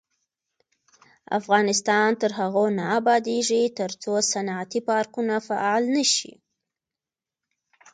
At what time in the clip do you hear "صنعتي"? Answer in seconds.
4.31-4.79